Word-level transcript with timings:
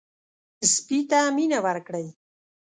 سپي 0.73 0.99
ته 1.09 1.19
مینه 1.35 1.59
ورکړئ. 1.65 2.07